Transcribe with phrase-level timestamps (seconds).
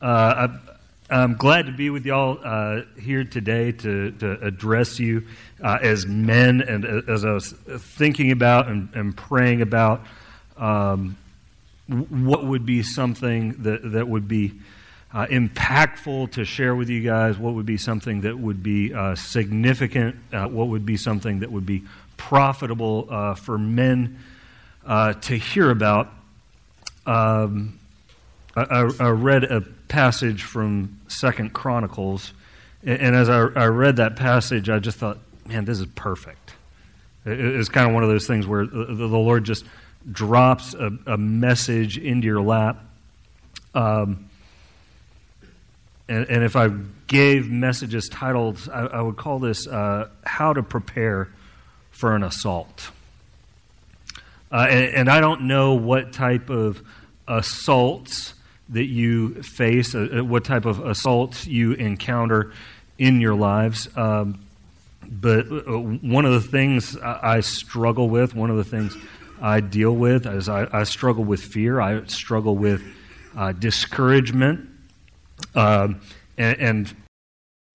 [0.00, 0.58] Uh, I,
[1.10, 5.26] I'm glad to be with y'all uh, here today to, to address you
[5.62, 10.02] uh, as men and as I was thinking about and, and praying about
[10.56, 11.16] um,
[11.88, 14.54] what would be something that, that would be
[15.12, 19.14] uh, impactful to share with you guys, what would be something that would be uh,
[19.14, 21.84] significant, uh, what would be something that would be
[22.16, 24.18] profitable for men
[24.86, 26.10] to hear about.
[27.06, 27.78] Um,
[28.56, 32.32] I, I, read a passage from Second Chronicles,
[32.84, 36.52] and as I, I, read that passage, I just thought, man, this is perfect.
[37.24, 39.64] it's kind of one of those things where the, the Lord just
[40.10, 42.78] drops a, a, message into your lap.
[43.74, 44.28] Um,
[46.08, 46.68] and, and, if I
[47.06, 51.28] gave messages titled, I, I would call this uh, How to Prepare
[51.90, 52.90] for an Assault.
[54.52, 56.80] Uh, and, and, I don't know what type of
[57.26, 58.34] assaults
[58.70, 62.52] that you face, uh, uh, what type of assaults you encounter
[62.98, 63.88] in your lives.
[63.96, 64.40] Um,
[65.06, 68.96] but uh, one of the things I struggle with, one of the things
[69.40, 71.80] I deal with, is I, I struggle with fear.
[71.80, 72.82] I struggle with
[73.36, 74.68] uh, discouragement.
[75.54, 76.00] Um,
[76.38, 76.94] and, and,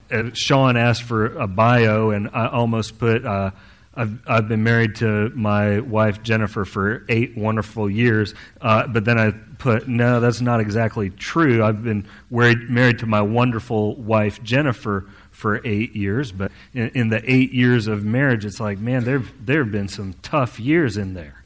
[0.09, 3.51] and, Sean asked for a bio, and I almost put uh,
[3.99, 9.19] I've, I've been married to my wife Jennifer for eight wonderful years, uh, but then
[9.19, 11.63] I put, no, that's not exactly true.
[11.63, 17.09] I've been married, married to my wonderful wife Jennifer for eight years, but in, in
[17.09, 20.97] the eight years of marriage, it's like, man, there there have been some tough years
[20.97, 21.43] in there.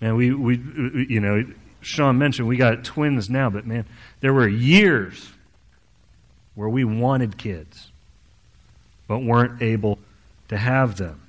[0.00, 0.56] And we, we,
[1.08, 1.44] you know,
[1.80, 3.84] Sean mentioned we got twins now, but man,
[4.20, 5.30] there were years
[6.54, 7.90] where we wanted kids,
[9.06, 9.98] but weren't able
[10.48, 11.20] to have them.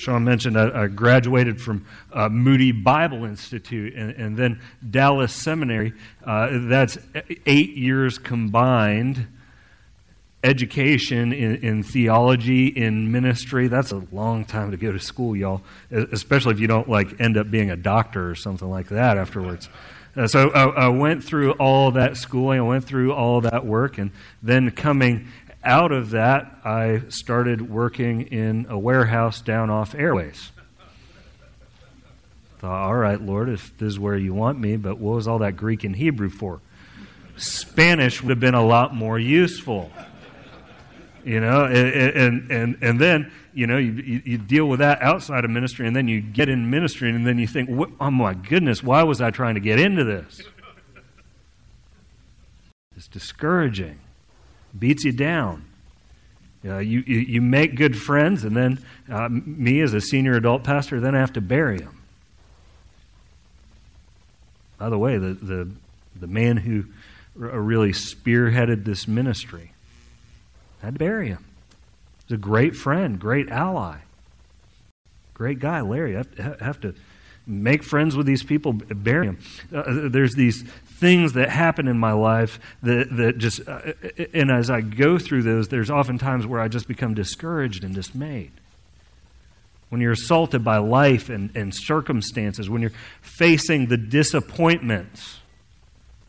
[0.00, 5.92] Sean mentioned I, I graduated from uh, Moody Bible Institute and, and then Dallas Seminary.
[6.24, 6.96] Uh, that's
[7.44, 9.26] eight years combined
[10.42, 13.68] education in, in, theology, in ministry.
[13.68, 15.60] That's a long time to go to school, y'all,
[15.90, 19.68] especially if you don't like end up being a doctor or something like that afterwards.
[20.16, 23.98] Uh, so I, I, went through all that schooling, I went through all that work,
[23.98, 25.28] and then coming
[25.62, 30.52] out of that, I started working in a warehouse down off Airways.
[32.58, 35.38] Thought, all right, Lord, if this is where you want me, but what was all
[35.38, 36.60] that Greek and Hebrew for?
[37.36, 39.90] Spanish would have been a lot more useful.
[41.24, 45.50] You know, and, and, and, then, you know, you, you deal with that outside of
[45.50, 47.68] ministry, and then you get in ministry, and then you think,
[48.00, 50.42] oh my goodness, why was I trying to get into this?
[52.96, 54.00] It's discouraging
[54.78, 55.64] beats you down.
[56.64, 58.78] Uh, you, you, you, make good friends, and then
[59.10, 62.02] uh, me as a senior adult pastor, then I have to bury them.
[64.76, 65.70] By the way, the, the,
[66.18, 66.84] the man who
[67.34, 69.72] really spearheaded this ministry,
[70.82, 71.44] had to bury him.
[72.26, 73.98] He's a great friend, great ally,
[75.32, 76.16] great guy, Larry.
[76.16, 76.24] I
[76.60, 76.94] have to
[77.46, 79.38] make friends with these people, bury them.
[79.74, 80.64] Uh, there's these
[81.00, 83.92] things that happen in my life that, that just, uh,
[84.34, 87.94] and as I go through those, there's often times where I just become discouraged and
[87.94, 88.52] dismayed.
[89.88, 95.38] When you're assaulted by life and, and circumstances, when you're facing the disappointments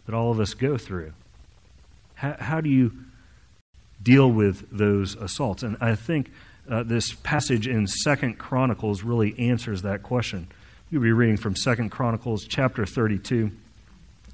[0.06, 1.14] that all of us go through,
[2.16, 2.94] how, how do you
[4.02, 5.64] deal with those assaults?
[5.64, 6.32] And I think
[6.70, 10.48] uh, this passage in Second Chronicles really answers that question.
[10.90, 13.52] You'll be reading from Second Chronicles chapter 32.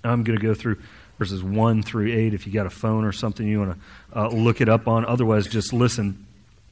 [0.03, 0.78] I'm going to go through
[1.18, 2.34] verses 1 through 8.
[2.34, 3.78] If you got a phone or something you want
[4.13, 6.25] to uh, look it up on, otherwise, just listen.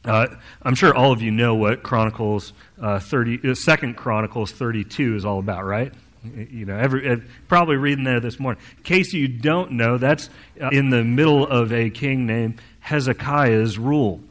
[0.04, 0.28] Uh,
[0.62, 5.26] I'm sure all of you know what Chronicles uh, 30, uh, Second Chronicles 32 is
[5.26, 5.92] all about, right?
[6.24, 8.62] You know, every, probably reading there this morning.
[8.78, 10.30] In case you don't know, that's
[10.62, 14.22] uh, in the middle of a king named Hezekiah's rule.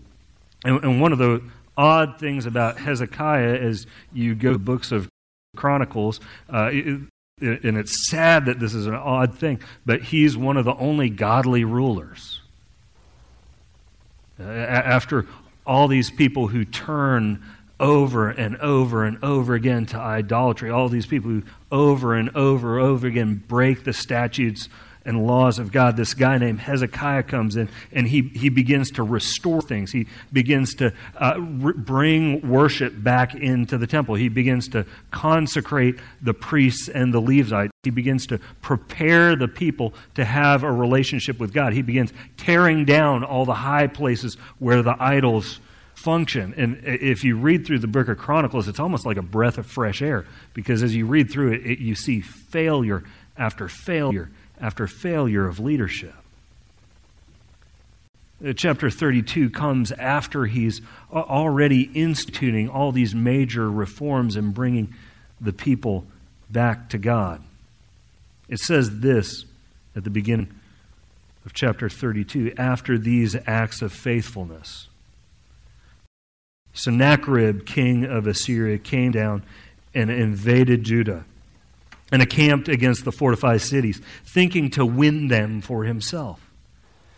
[0.65, 1.43] And, and one of the
[1.77, 5.09] odd things about Hezekiah as you go to books of
[5.57, 6.71] Chronicles, uh,
[7.45, 11.11] and it's sad that this is an odd thing, but he's one of the only
[11.11, 12.41] godly rulers.
[14.39, 15.27] After
[15.67, 17.45] all these people who turn
[17.79, 22.79] over and over and over again to idolatry, all these people who over and over
[22.79, 24.69] and over again break the statutes
[25.05, 29.03] and laws of God, this guy named Hezekiah comes in and he, he begins to
[29.03, 29.93] restore things.
[29.93, 34.15] He begins to uh, re- bring worship back into the temple.
[34.15, 37.73] He begins to consecrate the priests and the Levites.
[37.83, 41.75] He begins to prepare the people to have a relationship with God.
[41.75, 45.61] He begins tearing down all the high places where the idols
[45.95, 46.55] function.
[46.57, 49.67] And if you read through the book of Chronicles, it's almost like a breath of
[49.67, 53.05] fresh air because as you read through it, it you see failure
[53.37, 54.31] after failure
[54.65, 56.15] after failure of leadership.
[58.43, 60.81] Uh, chapter 32 comes after he's
[61.13, 64.95] already instituting all these major reforms and bringing
[65.39, 66.07] the people
[66.51, 67.43] back to God.
[68.49, 69.45] It says this
[69.95, 70.51] at the beginning
[71.45, 74.89] of chapter 32 after these acts of faithfulness.
[76.73, 79.43] Sennacherib, king of Assyria, came down
[79.95, 81.27] and invaded Judah
[82.13, 86.41] and encamped against the fortified cities, thinking to win them for himself.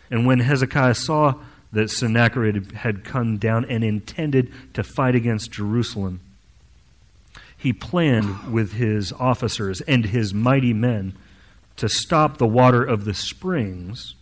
[0.09, 1.35] And when Hezekiah saw
[1.73, 6.21] that Sennacherib had come down and intended to fight against Jerusalem,
[7.57, 11.13] he planned with his officers and his mighty men
[11.75, 14.15] to stop the water of the springs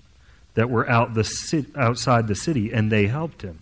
[0.55, 3.59] that were out the, outside the city, and they helped him.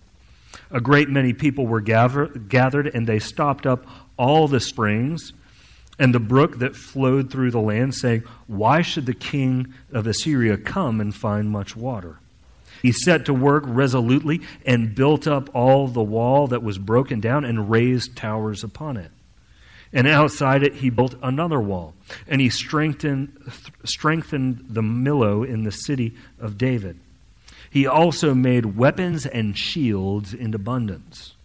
[0.71, 3.85] A great many people were gather, gathered, and they stopped up
[4.17, 5.33] all the springs
[5.99, 10.57] and the brook that flowed through the land, saying, Why should the king of Assyria
[10.57, 12.17] come and find much water?
[12.81, 17.45] He set to work resolutely and built up all the wall that was broken down
[17.45, 19.11] and raised towers upon it.
[19.93, 21.93] And outside it, he built another wall.
[22.27, 23.31] And he strengthened,
[23.85, 26.99] strengthened the Millo in the city of David.
[27.69, 31.35] He also made weapons and shields in abundance.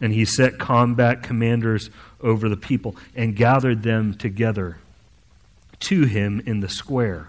[0.00, 1.90] And he set combat commanders
[2.20, 4.78] over the people and gathered them together
[5.80, 7.28] to him in the square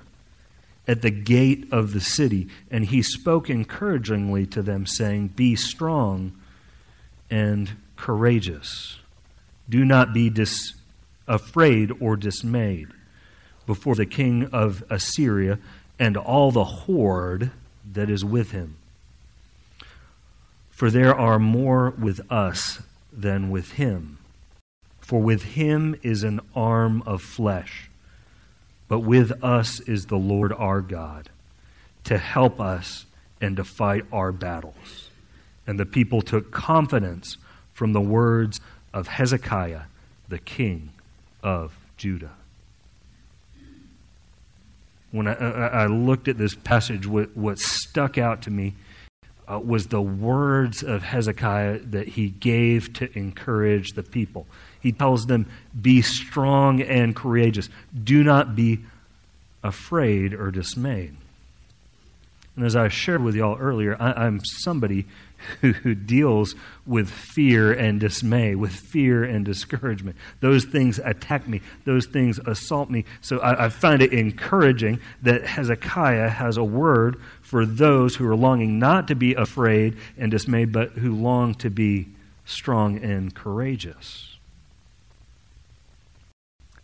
[0.87, 2.47] at the gate of the city.
[2.69, 6.33] And he spoke encouragingly to them, saying, Be strong
[7.29, 8.97] and courageous.
[9.67, 10.73] Do not be dis-
[11.27, 12.87] afraid or dismayed
[13.67, 15.59] before the king of Assyria
[15.99, 17.51] and all the horde
[17.93, 18.78] that is with him.
[20.79, 22.81] For there are more with us
[23.11, 24.17] than with him.
[25.01, 27.89] For with him is an arm of flesh,
[28.87, 31.27] but with us is the Lord our God,
[32.05, 33.05] to help us
[33.41, 35.09] and to fight our battles.
[35.67, 37.35] And the people took confidence
[37.73, 38.61] from the words
[38.93, 39.81] of Hezekiah,
[40.29, 40.91] the king
[41.43, 42.31] of Judah.
[45.11, 48.75] When I, I looked at this passage, what, what stuck out to me
[49.49, 54.45] uh, was the words of Hezekiah that he gave to encourage the people.
[54.79, 55.49] He tells them,
[55.79, 57.69] Be strong and courageous.
[58.03, 58.79] Do not be
[59.63, 61.15] afraid or dismayed.
[62.55, 65.05] And as I shared with y'all earlier, I, am somebody
[65.61, 66.55] who, who deals
[66.85, 70.17] with fear and dismay, with fear and discouragement.
[70.41, 73.05] Those things attack me, those things assault me.
[73.21, 78.35] So I, I find it encouraging that Hezekiah has a word for those who are
[78.35, 82.07] longing not to be afraid and dismayed, but who long to be
[82.45, 84.37] strong and courageous.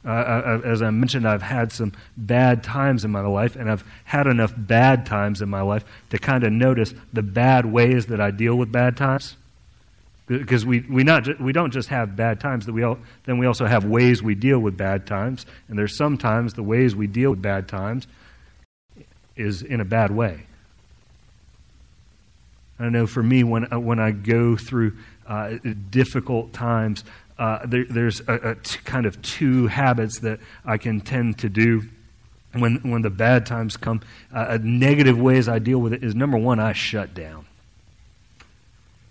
[0.04, 4.26] Uh, as I mentioned, I've had some bad times in my life, and I've had
[4.26, 8.32] enough bad times in my life to kind of notice the bad ways that I
[8.32, 9.38] deal with bad times.
[10.26, 13.46] Because we, we, not we don't just have bad times, that we all, then we
[13.46, 15.46] also have ways we deal with bad times.
[15.68, 18.08] And there's sometimes the ways we deal with bad times
[19.36, 20.48] is in a bad way.
[22.80, 25.56] I know for me, when, uh, when I go through uh,
[25.89, 27.04] difficult times,
[27.38, 31.50] uh, there, there's a, a t- kind of two habits that I can tend to
[31.50, 31.83] do
[32.54, 34.01] when, when the bad times come.
[34.33, 37.45] Uh, negative ways I deal with it is number one, I shut down.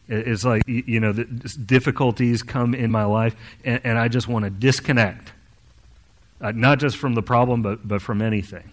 [0.06, 3.34] It's like, you know, the difficulties come in my life,
[3.64, 5.32] and, and I just want to disconnect.
[6.42, 8.70] Uh, not just from the problem, but, but from anything.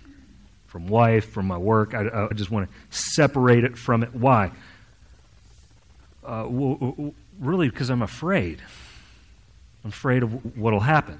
[0.68, 1.94] From wife, from my work.
[1.94, 4.14] I, I just want to separate it from it.
[4.14, 4.52] Why?
[6.24, 8.62] Uh, w- w- really, because I'm afraid.
[9.84, 11.20] I'm afraid of what will happen.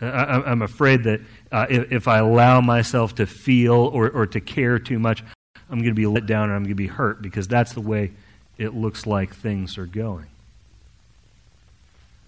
[0.00, 1.20] I, am afraid that
[1.50, 5.24] uh, if, if, I allow myself to feel or, or to care too much,
[5.70, 7.80] I'm going to be let down and I'm going to be hurt because that's the
[7.80, 8.12] way
[8.58, 10.26] it looks like things are going.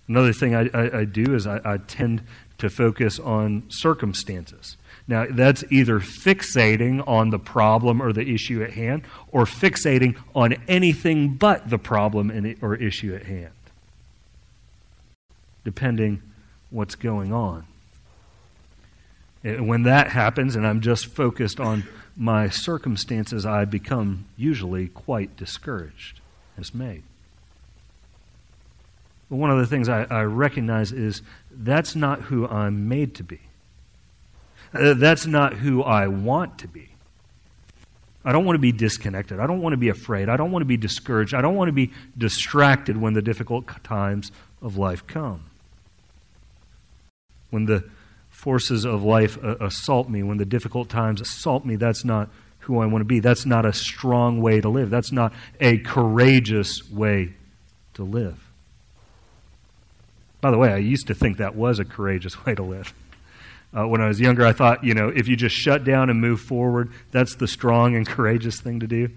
[0.09, 2.23] Another thing I, I, I do is I, I tend
[2.57, 4.78] to focus on circumstances.
[5.09, 10.55] Now, that's either fixating on the problem or the issue at hand or fixating on
[10.69, 13.53] anything but the problem or issue at hand
[15.69, 16.23] depending
[16.71, 17.63] what's going on.
[19.45, 21.85] And when that happens and I'm just focused on
[22.17, 26.21] my circumstances, I become usually quite discouraged,
[26.57, 27.03] dismayed.
[29.29, 33.23] But one of the things I, I recognize is that's not who I'm made to
[33.23, 33.41] be.
[34.73, 36.89] Uh, that's not who I want to be.
[38.25, 39.41] I don't want to be disconnected.
[39.41, 40.29] I don't want to be afraid.
[40.29, 41.35] I don't want to be discouraged.
[41.35, 45.49] I don't want to be distracted when the difficult times of life come
[47.51, 47.85] when the
[48.29, 52.29] forces of life uh, assault me, when the difficult times assault me, that's not
[52.61, 53.21] who I want to be.
[53.21, 54.91] That's not a strong way to live.
[54.91, 57.35] That's not a courageous way
[57.95, 58.39] to live.
[60.41, 62.93] By the way, I used to think that was a courageous way to live.
[63.77, 66.21] Uh, when I was younger, I thought, you know, if you just shut down and
[66.21, 69.11] move forward, that's the strong and courageous thing to do.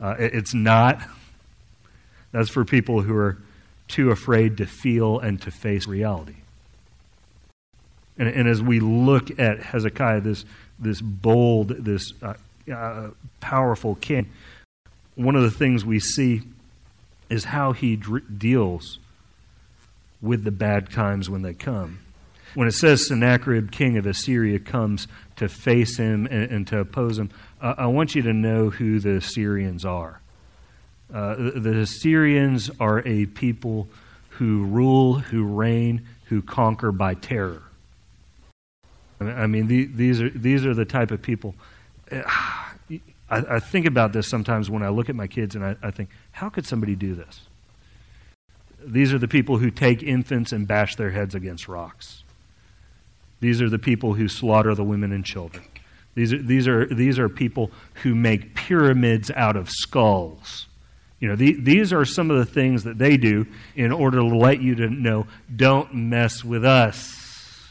[0.00, 1.00] Uh, it, it's not.
[2.32, 3.38] That's for people who are
[3.86, 6.36] too afraid to feel and to face reality.
[8.16, 10.44] And, and as we look at Hezekiah, this,
[10.78, 12.34] this bold, this uh,
[12.72, 13.10] uh,
[13.40, 14.30] powerful king,
[15.14, 16.42] one of the things we see
[17.28, 18.98] is how he dr- deals
[20.22, 21.98] with the bad times when they come.
[22.54, 27.18] When it says Sennacherib, king of Assyria, comes to face him and, and to oppose
[27.18, 27.30] him,
[27.60, 30.20] uh, I want you to know who the Assyrians are.
[31.12, 33.88] Uh, the, the Assyrians are a people
[34.30, 37.62] who rule, who reign, who conquer by terror.
[39.20, 41.54] I mean, these are, these are the type of people.
[42.10, 42.74] I,
[43.30, 46.10] I, think about this sometimes when I look at my kids and I, I think,
[46.32, 47.42] how could somebody do this?
[48.84, 52.23] These are the people who take infants and bash their heads against rocks.
[53.44, 55.62] These are the people who slaughter the women and children.
[56.14, 57.70] These are, these are, these are people
[58.02, 60.66] who make pyramids out of skulls.
[61.20, 63.46] You know, the, these are some of the things that they do
[63.76, 67.68] in order to let you to know don't mess with us.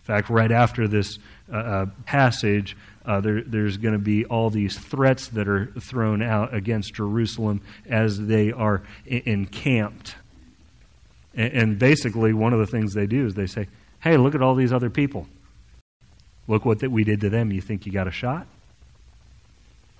[0.00, 2.76] In fact, right after this uh, uh, passage,
[3.06, 7.60] uh, there, there's going to be all these threats that are thrown out against Jerusalem
[7.88, 10.16] as they are encamped.
[11.34, 13.68] And, and basically, one of the things they do is they say,
[14.00, 15.26] hey, look at all these other people.
[16.48, 17.52] Look what that we did to them.
[17.52, 18.46] You think you got a shot?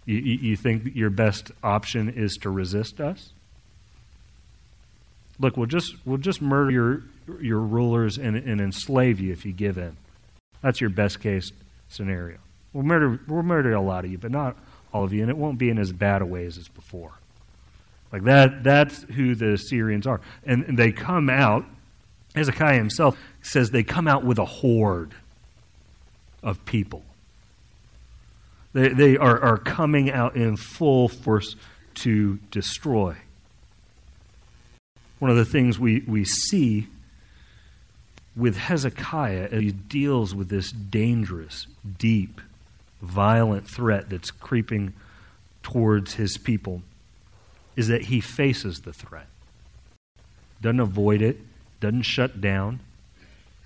[0.05, 3.31] You, you think your best option is to resist us?
[5.39, 7.03] Look, we'll just, we'll just murder your,
[7.41, 9.97] your rulers and, and enslave you if you give in.
[10.61, 11.51] That's your best case
[11.89, 12.39] scenario.
[12.73, 14.57] We'll murder, we'll murder a lot of you, but not
[14.93, 17.13] all of you, and it won't be in as bad a ways as before.
[18.13, 20.21] Like that, that's who the Assyrians are.
[20.45, 21.65] And, and they come out,
[22.35, 25.15] Hezekiah himself says they come out with a horde
[26.43, 27.03] of people.
[28.75, 31.57] They, they are, are coming out in full force
[31.95, 33.17] to destroy.
[35.19, 36.89] One of the things we, we see
[38.37, 41.67] with Hezekiah as he deals with this dangerous,
[41.99, 42.41] deep,
[43.01, 44.95] violent threat that's creeping
[45.63, 46.83] towards his people
[47.77, 49.27] is that he faces the threat.
[50.61, 51.39] Doesn't avoid it,
[51.81, 52.81] doesn't shut down,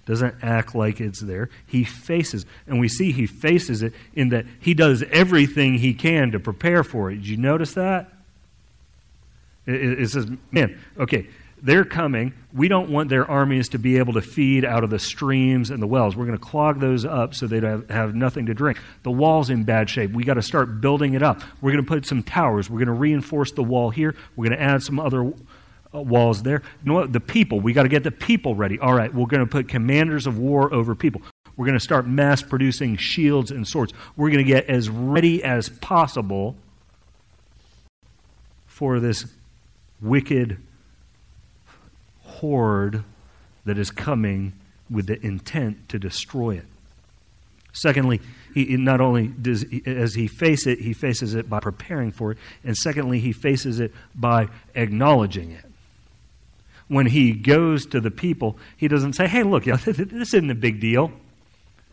[0.06, 1.50] doesn't act like it's there.
[1.66, 6.30] He faces, and we see he faces it in that he does everything he can
[6.30, 7.16] to prepare for it.
[7.16, 8.12] Did you notice that?
[9.66, 11.26] It, it says, man, okay,
[11.62, 12.34] they're coming.
[12.52, 15.82] We don't want their armies to be able to feed out of the streams and
[15.82, 16.14] the wells.
[16.14, 18.78] We're going to clog those up so they have, have nothing to drink.
[19.02, 20.12] The wall's in bad shape.
[20.12, 21.40] We got to start building it up.
[21.60, 22.68] We're going to put some towers.
[22.68, 24.14] We're going to reinforce the wall here.
[24.36, 25.32] We're going to add some other
[25.94, 26.62] uh, walls there.
[26.84, 27.12] You know what?
[27.12, 27.60] The people.
[27.60, 28.78] We got to get the people ready.
[28.78, 31.22] All right, we're going to put commanders of war over people.
[31.56, 33.94] We're going to start mass producing shields and swords.
[34.14, 36.54] We're going to get as ready as possible
[38.66, 39.24] for this
[40.02, 40.58] wicked
[42.40, 43.04] horde
[43.64, 44.52] that is coming
[44.90, 46.66] with the intent to destroy it.
[47.72, 48.22] Secondly,
[48.54, 52.38] he not only does as he face it, he faces it by preparing for it,
[52.64, 55.64] and secondly, he faces it by acknowledging it.
[56.88, 60.80] When he goes to the people, he doesn't say, "Hey, look, this isn't a big
[60.80, 61.12] deal.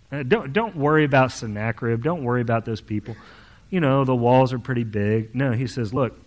[0.09, 2.01] Uh, don't don't worry about Sennacherib.
[2.01, 3.17] Don't worry about those people.
[3.69, 6.17] You know the walls are pretty big." No, he says, "Look,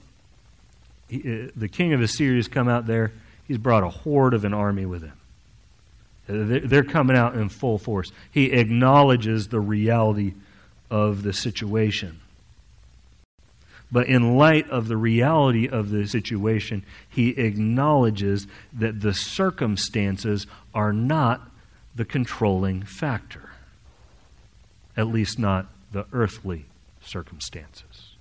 [1.08, 3.12] he, uh, the king of Assyria has come out there."
[3.47, 5.12] He's brought a horde of an army with him.
[6.29, 8.11] They're coming out in full force.
[8.31, 10.35] He acknowledges the reality
[10.91, 12.21] of the situation.
[13.93, 20.93] But in light of the reality of the situation, he acknowledges that the circumstances are
[20.93, 21.49] not
[21.95, 23.50] the controlling factor,
[24.97, 26.67] at least not the earthly
[27.00, 28.17] circumstances.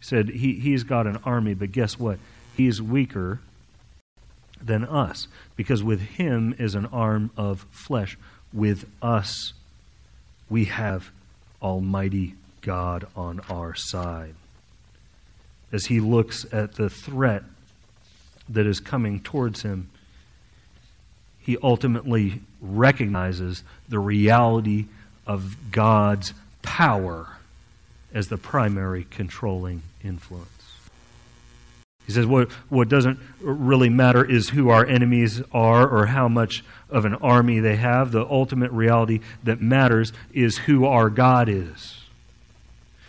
[0.00, 2.18] He said he, he's got an army, but guess what?
[2.54, 3.40] He's weaker
[4.64, 8.16] than us, because with him is an arm of flesh.
[8.52, 9.52] With us,
[10.48, 11.10] we have
[11.60, 14.34] Almighty God on our side.
[15.72, 17.42] As he looks at the threat
[18.48, 19.90] that is coming towards him,
[21.40, 24.86] he ultimately recognizes the reality
[25.26, 27.36] of God's power
[28.14, 30.53] as the primary controlling influence.
[32.06, 36.62] He says, what, what doesn't really matter is who our enemies are or how much
[36.90, 38.12] of an army they have.
[38.12, 41.98] The ultimate reality that matters is who our God is.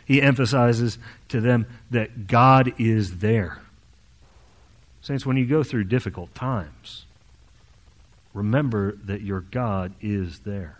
[0.06, 0.98] He emphasizes
[1.30, 3.60] to them that God is there.
[5.02, 7.06] Saints, when you go through difficult times,
[8.34, 10.78] remember that your God is there.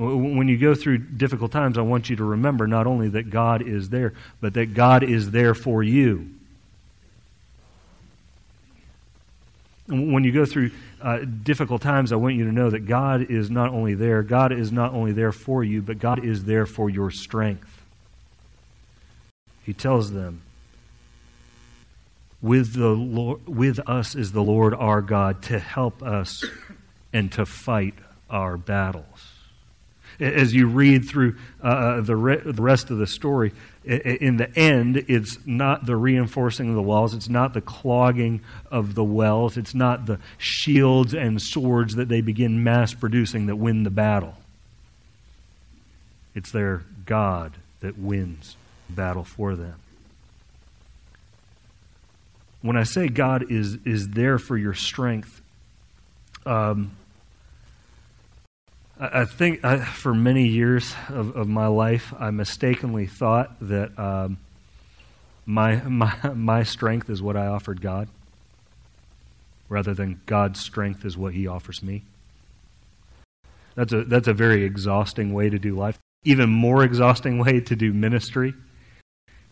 [0.00, 3.60] When you go through difficult times, I want you to remember not only that God
[3.60, 6.30] is there, but that God is there for you.
[9.86, 10.70] When you go through
[11.02, 14.52] uh, difficult times, I want you to know that God is not only there, God
[14.52, 17.82] is not only there for you, but God is there for your strength.
[19.64, 20.40] He tells them,
[22.40, 26.42] with, the Lord, with us is the Lord our God to help us
[27.12, 27.94] and to fight
[28.30, 29.29] our battles
[30.20, 33.52] as you read through uh, uh, the, re- the rest of the story,
[33.84, 38.94] in the end, it's not the reinforcing of the walls, it's not the clogging of
[38.94, 43.82] the wells, it's not the shields and swords that they begin mass producing that win
[43.82, 44.34] the battle.
[46.34, 48.56] It's their God that wins
[48.88, 49.76] the battle for them.
[52.62, 55.40] When I say God is, is there for your strength,
[56.44, 56.92] um,
[59.00, 64.36] I think I, for many years of, of, my life, I mistakenly thought that um,
[65.46, 68.08] my, my, my strength is what I offered God,
[69.70, 72.02] rather than God's strength is what He offers me.
[73.74, 75.98] That's a, that's a very exhausting way to do life.
[76.24, 78.52] Even more exhausting way to do ministry.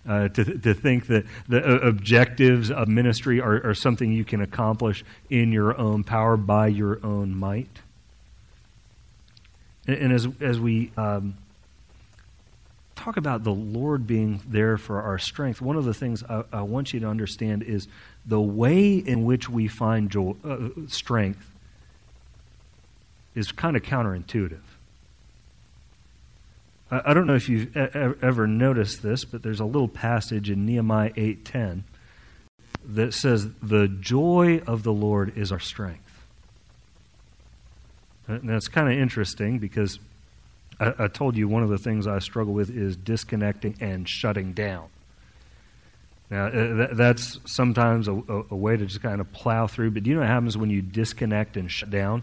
[0.06, 4.40] Uh, to, to think that the uh, objectives of ministry are, are something you can
[4.40, 7.80] accomplish in your own power by your own might.
[9.88, 11.34] And, as, as we um,
[12.94, 16.62] talk about the Lord being there for our strength, one of the things I, I
[16.62, 17.88] want you to understand is
[18.26, 21.50] the way in which we find joy, uh, strength
[23.34, 24.60] is kind of counterintuitive.
[26.90, 30.50] I, I don't know if you've e- ever noticed this, but there's a little passage
[30.50, 31.84] in Nehemiah 8:10
[32.84, 36.07] that says, "The joy of the Lord is our strength."
[38.28, 39.98] And that's kind of interesting because
[40.78, 44.52] I, I, told you one of the things I struggle with is disconnecting and shutting
[44.52, 44.88] down.
[46.30, 48.12] Now, uh, that's sometimes a,
[48.50, 50.68] a, way to just kind of plow through, but do you know what happens when
[50.68, 52.22] you disconnect and shut down?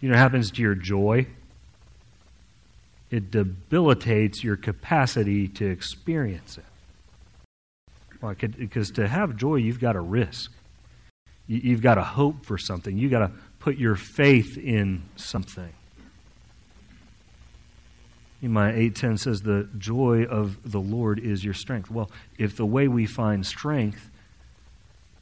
[0.00, 1.28] You know what happens to your joy?
[3.08, 6.64] It debilitates your capacity to experience it.
[8.18, 8.34] Why?
[8.34, 10.50] Because to have joy, you've got to risk.
[11.46, 12.96] You've got to hope for something.
[12.96, 13.32] You've got to
[13.62, 15.72] put your faith in something.
[18.40, 21.88] Nehemiah 8:10 says the joy of the Lord is your strength.
[21.88, 24.10] Well, if the way we find strength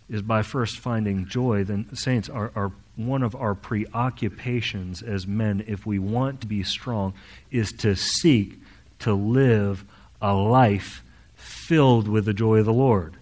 [0.09, 5.63] is by first finding joy, then saints are, are one of our preoccupations as men,
[5.67, 7.13] if we want to be strong,
[7.51, 8.59] is to seek
[9.01, 9.85] to live
[10.23, 13.17] a life filled with the joy of the Lord.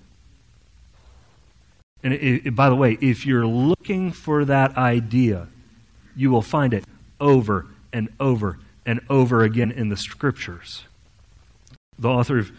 [2.02, 5.48] And it, it, by the way, if you're looking for that idea,
[6.14, 6.84] you will find it
[7.20, 10.84] over and over and over again in the scriptures.
[11.98, 12.52] The author of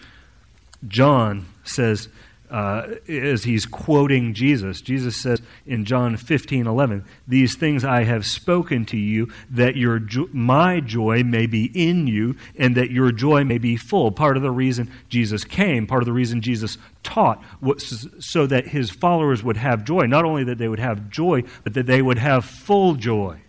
[0.87, 2.09] John says,
[2.49, 4.81] uh, as he's quoting Jesus.
[4.81, 9.99] Jesus says in John 15, 11, These things I have spoken to you, that your
[9.99, 14.11] jo- my joy may be in you, and that your joy may be full.
[14.11, 18.67] Part of the reason Jesus came, part of the reason Jesus taught, was so that
[18.67, 20.05] his followers would have joy.
[20.05, 23.39] Not only that they would have joy, but that they would have full joy.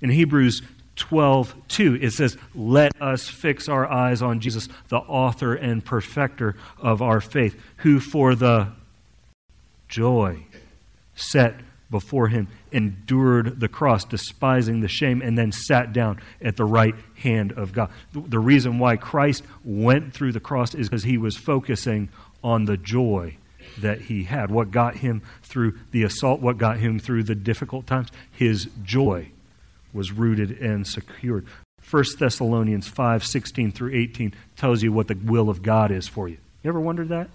[0.00, 0.62] In Hebrews
[0.96, 6.56] 12, 2, it says, Let us fix our eyes on Jesus, the author and perfecter
[6.78, 8.68] of our faith, who for the
[9.88, 10.44] joy
[11.14, 11.54] set
[11.90, 16.94] before him endured the cross, despising the shame, and then sat down at the right
[17.16, 17.90] hand of God.
[18.12, 22.08] The reason why Christ went through the cross is because he was focusing
[22.42, 23.36] on the joy
[23.78, 24.50] that he had.
[24.50, 28.08] What got him through the assault, what got him through the difficult times?
[28.32, 29.30] His joy
[29.96, 31.46] was rooted and secured.
[31.90, 36.28] 1 Thessalonians 5 16 through 18 tells you what the will of God is for
[36.28, 36.36] you.
[36.62, 37.28] You ever wondered that?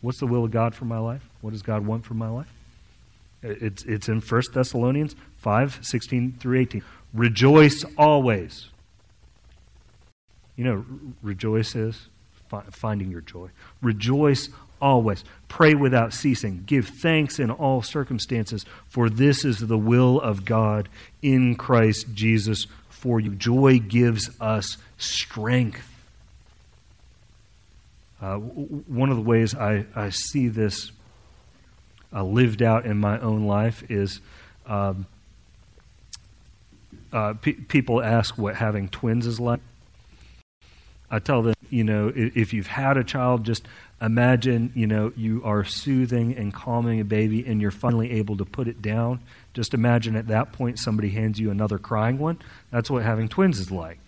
[0.00, 1.22] What's the will of God for my life?
[1.40, 2.52] What does God want for my life?
[3.42, 6.82] It's, it's in 1 Thessalonians 5 16 through 18.
[7.12, 8.68] Rejoice always.
[10.56, 10.84] You know,
[11.22, 12.08] rejoice is
[12.70, 13.50] finding your joy.
[13.82, 14.48] Rejoice
[14.86, 15.24] always.
[15.48, 16.62] Pray without ceasing.
[16.64, 20.88] Give thanks in all circumstances, for this is the will of God
[21.22, 23.34] in Christ Jesus for you.
[23.34, 25.90] Joy gives us strength.
[28.22, 30.92] Uh, one of the ways I, I see this
[32.12, 34.20] uh, lived out in my own life is
[34.66, 35.06] um,
[37.12, 39.60] uh, pe- people ask what having twins is like.
[41.10, 43.66] I tell them, you know, if you've had a child, just
[44.00, 48.44] imagine, you know, you are soothing and calming a baby and you're finally able to
[48.44, 49.20] put it down.
[49.54, 52.38] Just imagine at that point somebody hands you another crying one.
[52.70, 53.98] That's what having twins is like.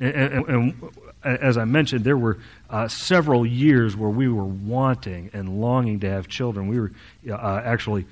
[0.00, 0.92] And, and, and
[1.24, 2.38] as I mentioned, there were
[2.70, 6.68] uh, several years where we were wanting and longing to have children.
[6.68, 6.92] We were
[7.30, 8.06] uh, actually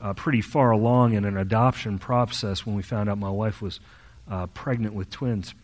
[0.00, 3.78] uh, pretty far along in an adoption process when we found out my wife was
[4.30, 5.54] uh, pregnant with twins.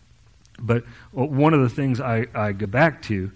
[0.59, 3.33] But one of the things I, I go back to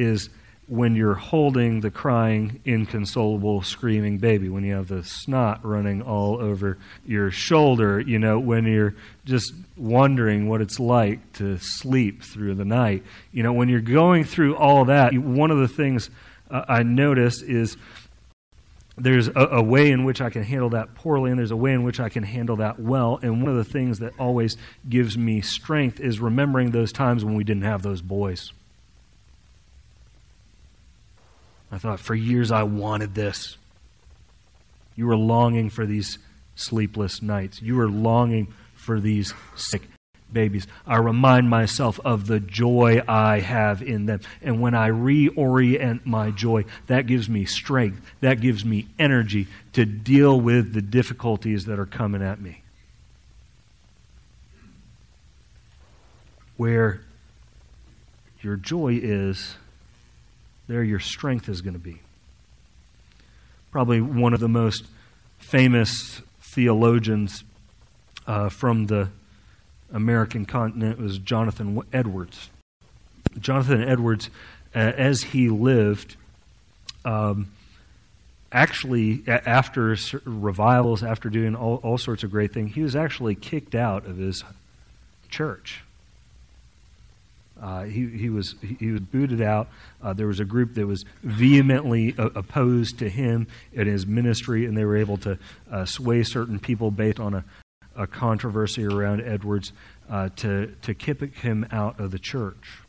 [0.00, 0.30] is
[0.70, 6.40] when you're holding the crying, inconsolable, screaming baby, when you have the snot running all
[6.40, 12.54] over your shoulder, you know, when you're just wondering what it's like to sleep through
[12.54, 13.02] the night.
[13.32, 16.08] You know, when you're going through all that, one of the things
[16.48, 17.76] uh, I noticed is
[18.96, 21.72] there's a, a, way in which I can handle that poorly, and there's a way
[21.72, 23.18] in which I can handle that well.
[23.22, 24.56] And one of the things that always
[24.88, 28.52] gives me strength is remembering those times when we didn't have those boys.
[31.72, 33.56] I thought, for years I wanted this.
[34.96, 36.18] You were longing for these
[36.56, 37.62] sleepless nights.
[37.62, 39.82] You were longing for these sick
[40.32, 40.66] babies.
[40.86, 44.20] I remind myself of the joy I have in them.
[44.42, 48.00] And when I reorient my joy, that gives me strength.
[48.20, 52.62] That gives me energy to deal with the difficulties that are coming at me.
[56.56, 57.00] Where
[58.42, 59.56] your joy is,
[60.70, 62.00] there your strength is going to be.
[63.72, 64.84] Probably one of the most
[65.38, 67.42] famous theologians
[68.26, 69.08] uh, from the
[69.92, 72.50] American continent was Jonathan Edwards.
[73.40, 74.30] Jonathan Edwards,
[74.72, 76.14] uh, as he lived,
[77.04, 77.50] um,
[78.52, 83.74] actually, after revivals, after doing all, all sorts of great things, he was actually kicked
[83.74, 84.44] out of his
[85.30, 85.82] church.
[87.60, 89.68] Uh, he, he, was, he was booted out.
[90.02, 93.46] Uh, there was a group that was vehemently opposed to him
[93.76, 95.38] and his ministry, and they were able to
[95.70, 97.44] uh, sway certain people based on a,
[97.96, 99.72] a controversy around Edwards
[100.08, 102.80] uh, to, to kick him out of the church.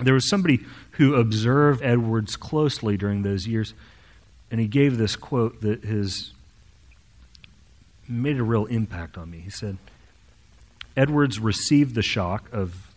[0.00, 3.74] There was somebody who observed Edwards closely during those years,
[4.50, 6.32] and he gave this quote that has
[8.08, 9.38] made a real impact on me.
[9.38, 9.76] He said,
[10.96, 12.91] Edwards received the shock of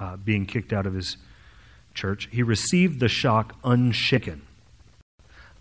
[0.00, 1.16] uh, being kicked out of his
[1.94, 4.42] church, he received the shock unshaken.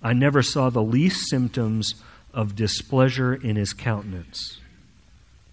[0.02, 1.96] I never saw the least symptoms
[2.34, 4.60] of displeasure in his countenance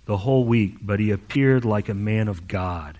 [0.07, 2.99] the whole week, but he appeared like a man of God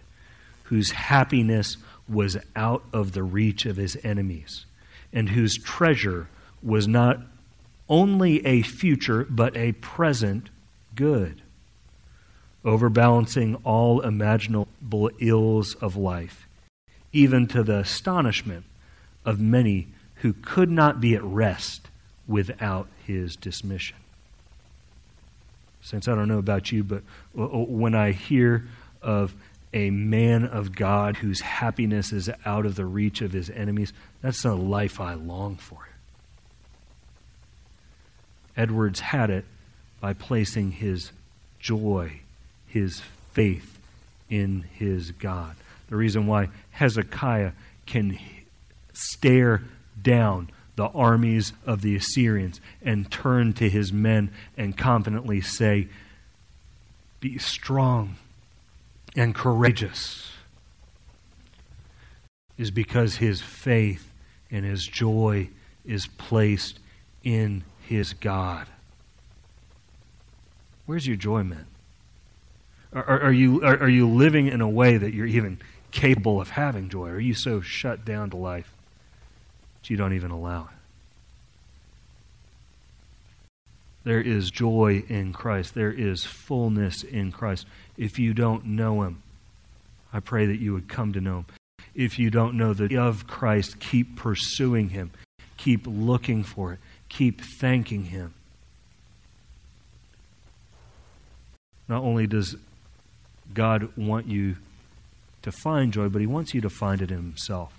[0.65, 1.77] whose happiness
[2.09, 4.67] was out of the reach of his enemies
[5.13, 6.29] and whose treasure
[6.63, 7.21] was not
[7.89, 10.49] only a future but a present
[10.97, 11.41] good
[12.65, 16.49] overbalancing all imaginable ills of life,
[17.13, 18.65] even to the astonishment
[19.25, 21.89] of many who could not be at rest
[22.27, 23.97] without his dismission.
[25.81, 27.03] Since I don't know about you, but
[27.35, 28.67] when I hear
[29.03, 29.35] of
[29.73, 33.93] a man of God whose happiness is out of the reach of his enemies,
[34.23, 35.89] that's the life I long for.
[38.57, 39.45] Edwards had it
[40.01, 41.13] by placing his
[41.61, 42.21] joy
[42.77, 43.01] his
[43.33, 43.79] faith
[44.29, 45.57] in his God.
[45.89, 47.53] The reason why Hezekiah
[47.87, 48.19] can
[48.93, 49.63] stare
[50.03, 55.89] down the armies of the Assyrians and turn to his men and confidently say,
[57.21, 58.17] Be strong
[59.17, 60.33] and courageous,
[62.59, 64.13] is because his faith
[64.51, 65.49] and his joy
[65.87, 66.79] is placed
[67.25, 68.67] in his God.
[70.85, 71.65] Where's your joy, man?
[72.97, 75.59] Are, are, you, are, are you living in a way that you're even
[75.91, 77.11] capable of having joy?
[77.11, 78.73] Are you so shut down to life
[79.83, 80.69] that you don't even allow it?
[84.05, 85.75] There is joy in Christ.
[85.75, 87.67] There is fullness in Christ.
[87.99, 89.23] If you don't know Him,
[90.11, 91.47] I pray that you would come to know Him.
[91.95, 95.11] If you don't know the of Christ, keep pursuing Him.
[95.59, 96.79] Keep looking for it.
[97.11, 98.33] Keep thanking Him.
[101.89, 102.57] Not only does
[103.55, 104.57] God want you
[105.43, 107.73] to find joy, but He wants you to find it in Himself.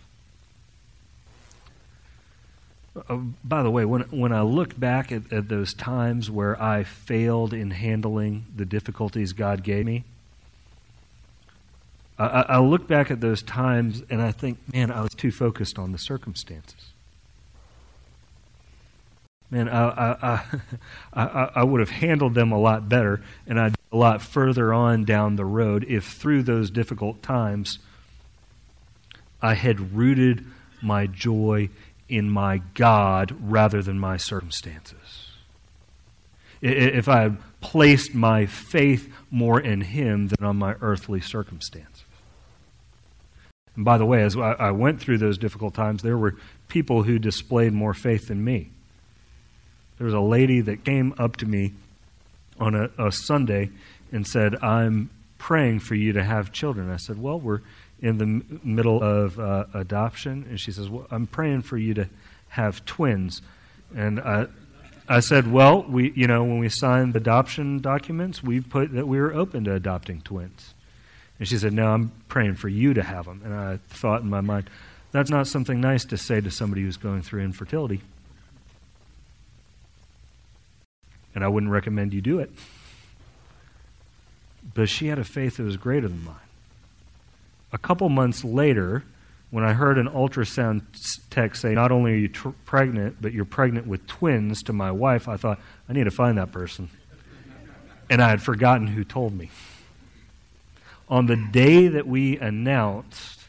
[3.10, 6.84] Uh, by the way, when, when I look back at, at those times where I
[6.84, 10.04] failed in handling the difficulties God gave me,
[12.18, 15.78] I, I look back at those times and I think, man, I was too focused
[15.78, 16.94] on the circumstances.
[19.52, 20.44] Man, I, I,
[21.14, 25.36] I, I would have handled them a lot better and be lot further on down
[25.36, 27.80] the road if through those difficult times
[29.42, 30.46] I had rooted
[30.82, 31.70] my joy
[32.10, 35.32] in my God rather than my circumstances.
[36.62, 42.04] If I had placed my faith more in Him than on my earthly circumstances.
[43.76, 46.36] And by the way, as I went through those difficult times, there were
[46.68, 48.72] people who displayed more faith than me.
[49.98, 51.74] There was a lady that came up to me
[52.60, 53.70] on a, a Sunday
[54.12, 56.90] and said, I'm praying for you to have children.
[56.90, 57.62] I said, Well, we're
[58.02, 60.46] in the m- middle of uh, adoption.
[60.50, 62.10] And she says, Well, I'm praying for you to
[62.50, 63.42] have twins.
[63.96, 64.48] And I,
[65.08, 69.08] I said, Well, we, you know, when we signed the adoption documents, we put that
[69.08, 70.74] we were open to adopting twins.
[71.40, 73.42] And she said, No, I'm praying for you to have them.
[73.44, 74.70] And I thought in my mind,
[75.12, 78.02] That's not something nice to say to somebody who's going through infertility.
[81.38, 82.50] And I wouldn't recommend you do it.
[84.74, 86.36] But she had a faith that was greater than mine.
[87.72, 89.04] A couple months later,
[89.52, 90.82] when I heard an ultrasound
[91.30, 94.90] text say, Not only are you tr- pregnant, but you're pregnant with twins to my
[94.90, 96.90] wife, I thought, I need to find that person.
[98.10, 99.52] And I had forgotten who told me.
[101.08, 103.42] On the day that we announced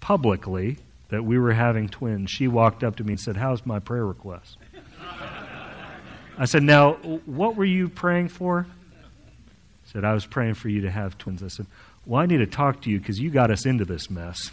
[0.00, 0.76] publicly
[1.08, 4.04] that we were having twins, she walked up to me and said, How's my prayer
[4.04, 4.58] request?
[6.38, 8.62] I said, Now, what were you praying for?
[8.62, 11.42] He said, I was praying for you to have twins.
[11.42, 11.66] I said,
[12.06, 14.50] Well, I need to talk to you because you got us into this mess.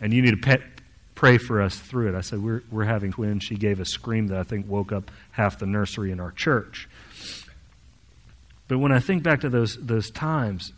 [0.00, 0.60] and you need to
[1.14, 2.14] pray for us through it.
[2.14, 3.42] I said, we're, we're having twins.
[3.42, 6.88] She gave a scream that I think woke up half the nursery in our church.
[8.68, 10.72] But when I think back to those, those times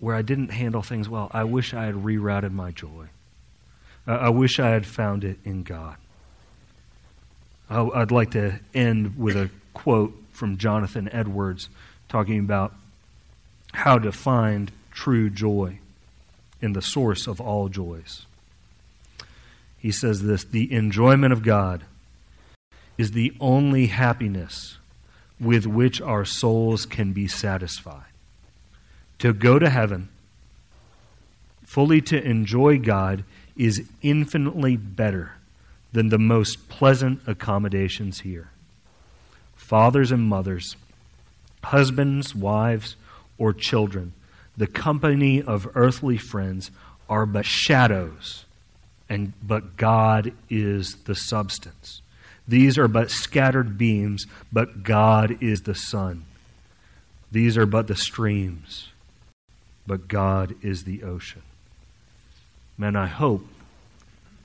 [0.00, 3.06] where I didn't handle things well, I wish I had rerouted my joy.
[4.08, 5.96] Uh, I wish I had found it in God.
[7.70, 11.68] I'd like to end with a quote from Jonathan Edwards
[12.08, 12.74] talking about
[13.72, 15.78] how to find true joy
[16.60, 18.26] in the source of all joys.
[19.78, 21.84] He says this The enjoyment of God
[22.98, 24.78] is the only happiness
[25.38, 28.02] with which our souls can be satisfied.
[29.20, 30.08] To go to heaven,
[31.64, 33.22] fully to enjoy God,
[33.56, 35.34] is infinitely better
[35.92, 38.50] than the most pleasant accommodations here
[39.56, 40.76] fathers and mothers,
[41.62, 42.96] husbands, wives,
[43.38, 44.12] or children,
[44.56, 46.72] the company of earthly friends
[47.08, 48.44] are but shadows,
[49.08, 52.02] and but God is the substance.
[52.48, 56.24] These are but scattered beams, but God is the sun.
[57.30, 58.88] These are but the streams,
[59.86, 61.42] but God is the ocean.
[62.76, 63.46] Man, I hope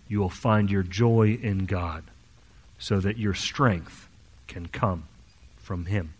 [0.08, 2.04] you will find your joy in God
[2.78, 4.08] so that your strength
[4.48, 5.04] can come
[5.58, 6.14] from Him.